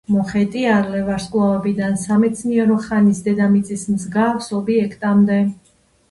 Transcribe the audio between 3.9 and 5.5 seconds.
მსგავს ობიექტებამდე.